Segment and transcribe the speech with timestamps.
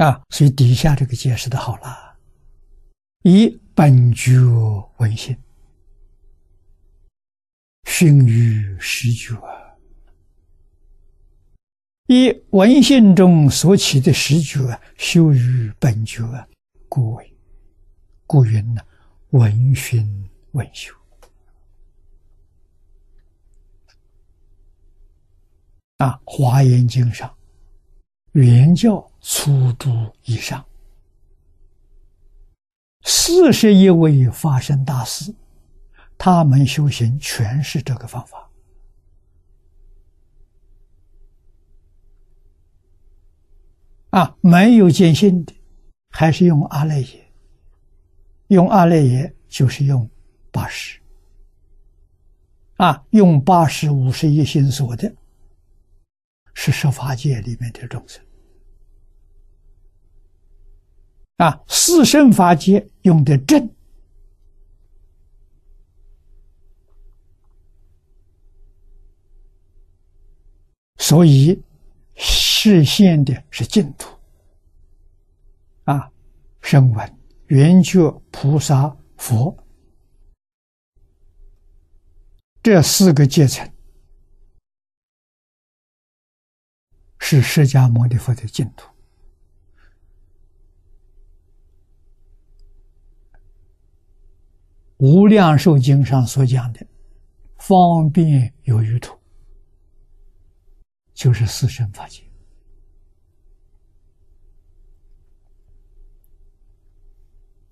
[0.00, 2.16] 啊，所以底下这个解释的好了，
[3.22, 4.32] 以本觉
[4.96, 5.36] 闻性，
[7.84, 9.36] 熏于实觉，
[12.06, 16.24] 以闻性中所起的实觉修于本觉，
[16.88, 17.36] 故为
[18.26, 18.80] 故云呢，
[19.32, 20.94] 闻熏闻修。
[25.98, 27.36] 啊，《华严经》上
[28.32, 29.90] 原教初住
[30.24, 30.64] 以上，
[33.02, 35.34] 四十一位发生大师，
[36.16, 38.48] 他们修行全是这个方法。
[44.10, 45.52] 啊，没有见性的，
[46.10, 47.32] 还是用阿赖耶，
[48.46, 50.08] 用阿赖耶就是用
[50.52, 51.00] 八十，
[52.76, 55.12] 啊，用八十五十一心所的。
[56.52, 58.22] 是十法界里面的众生
[61.40, 63.74] 啊，四圣法界用的正，
[70.98, 71.58] 所以
[72.14, 74.14] 实现的是净土
[75.84, 76.12] 啊，
[76.60, 79.56] 声闻、圆觉、菩萨、佛
[82.62, 83.66] 这四个阶层。
[87.18, 88.89] 是释迦牟尼佛的净土。
[95.00, 96.86] 无量寿经上所讲的
[97.56, 99.18] 方便有余土，
[101.14, 102.22] 就是四圣法界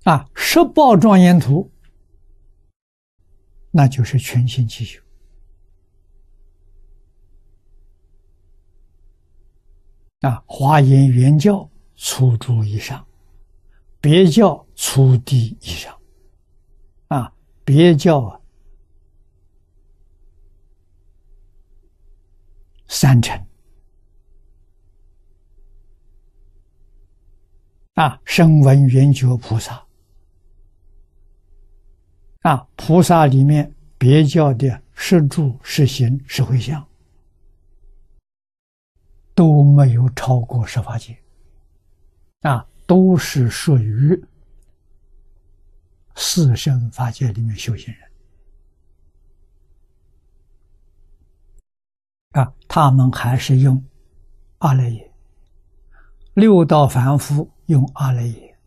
[0.05, 0.27] 啊。
[0.35, 1.71] 十报庄严图，
[3.71, 4.99] 那就是全心祈修。
[10.21, 13.07] 啊，华严原教初住以上，
[14.01, 15.98] 别教初地以上，
[17.69, 18.41] 别教，
[22.87, 23.39] 三乘，
[27.93, 29.87] 啊，声闻缘觉菩萨，
[32.41, 36.83] 啊，菩萨里面别教的十住、十行、十回向。
[39.35, 41.15] 都没有超过十法界，
[42.41, 44.19] 啊，都是属于
[46.21, 48.11] 四圣法界里面修行人，
[52.43, 53.81] 啊，他们还是用
[54.59, 55.15] 阿赖耶，
[56.35, 58.59] 六道凡夫用阿赖耶，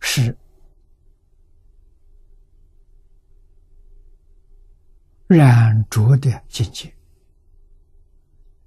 [0.00, 0.36] 是
[5.28, 6.92] 染浊的境界。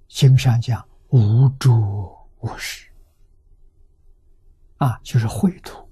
[0.08, 1.70] 经上讲无著
[2.40, 2.88] 无实，
[4.78, 5.86] 啊，就是秽土。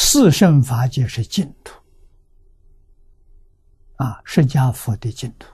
[0.00, 1.74] 四圣法界是净土，
[3.96, 5.52] 啊，释迦佛的净土。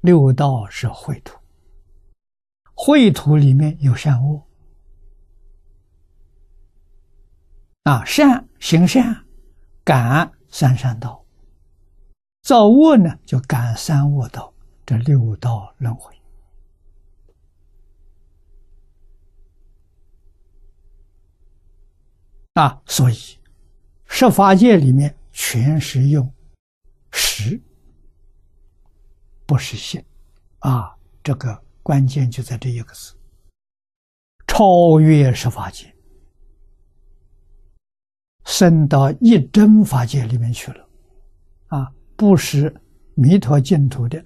[0.00, 1.36] 六道是秽土，
[2.76, 4.40] 秽土里面有善恶，
[7.82, 9.26] 啊，善行善，
[9.82, 11.22] 感三善道。
[12.42, 14.54] 造恶呢，就感三恶道，
[14.86, 16.17] 这六道轮回
[22.58, 23.14] 啊，所以
[24.06, 26.28] 十法界里面全是用
[27.12, 27.60] 实，
[29.46, 30.04] 不是心
[30.58, 30.92] 啊，
[31.22, 33.14] 这个关键就在这一个字，
[34.48, 35.94] 超越十法界，
[38.44, 40.88] 升到一真法界里面去了
[41.68, 41.86] 啊。
[42.16, 42.74] 不是
[43.14, 44.20] 弥陀净土的，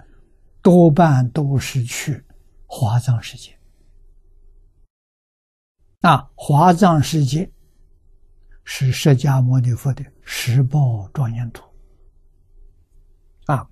[0.63, 2.19] 多半都是去
[2.65, 3.55] 华藏世界。
[5.99, 7.47] 那华藏世界
[8.63, 11.63] 是释迦牟尼佛的十报庄严土
[13.45, 13.67] 啊，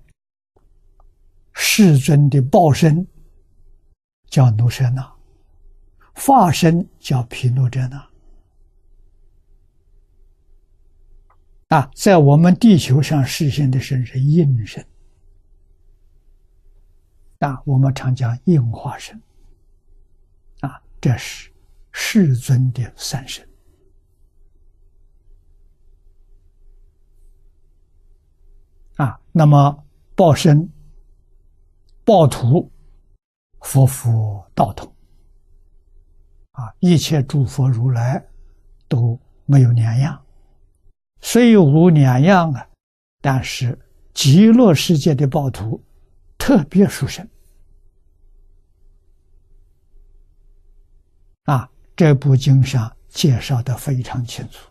[1.52, 3.06] 世尊的报身
[4.26, 5.12] 叫奴舍那，
[6.14, 8.08] 化身叫毗卢遮那。
[11.68, 14.86] 啊，在我们地球上实现的身是应身，
[17.38, 19.18] 啊，我们常讲应化身，
[20.60, 21.50] 啊，这是
[21.90, 23.48] 世尊的三身，
[29.02, 29.84] 啊，那么
[30.14, 30.70] 报身、
[32.04, 32.70] 报土，
[33.62, 34.88] 佛佛道同。
[36.52, 38.24] 啊，一切诸佛如来
[38.86, 40.24] 都没有两样，
[41.20, 42.64] 虽无两样啊，
[43.20, 43.76] 但是
[44.14, 45.82] 极乐世界的报徒
[46.38, 47.28] 特别殊胜。
[51.46, 54.70] 啊，这部经上介绍的非常清楚。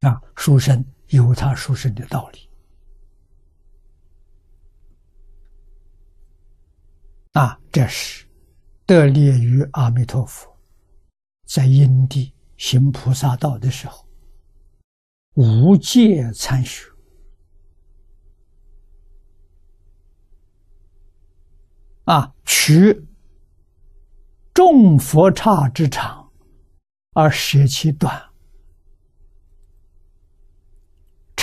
[0.00, 2.48] 啊，书生有他书生的道理。
[7.32, 8.26] 啊，这是
[8.86, 10.58] 得力于阿弥陀佛
[11.44, 14.08] 在因地行菩萨道的时候，
[15.34, 16.90] 无戒参学。
[22.04, 23.06] 啊，取
[24.54, 26.32] 众佛刹之长，
[27.12, 28.30] 而舍其短，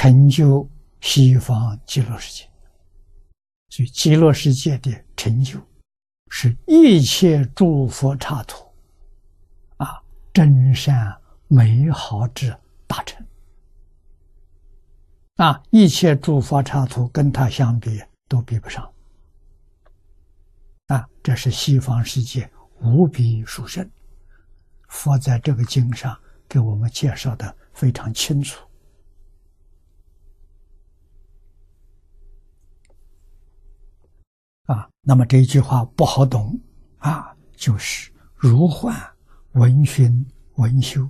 [0.04, 0.70] 成就
[1.00, 2.44] 西方极乐世界。
[3.70, 5.58] 所以，极乐世界的成就，
[6.30, 8.66] 是一切诸佛刹土
[9.78, 10.04] 啊，
[10.34, 11.16] 真善
[11.48, 12.54] 美好之
[12.86, 13.26] 大成。
[15.38, 18.84] 啊，一切诸佛刹土跟他相比，都比不上。
[20.88, 22.52] 啊，这是西方世界
[22.82, 23.90] 无比殊胜，
[24.90, 28.68] 佛在这个经上给我们介绍的非常清楚。
[34.74, 36.60] 啊，那么这一句话不好懂
[36.98, 38.96] 啊，就是如幻
[39.52, 40.26] 闻熏
[40.56, 41.08] 闻修。